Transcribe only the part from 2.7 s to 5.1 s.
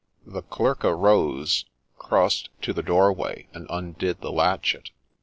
the doorway, and undid the latchet.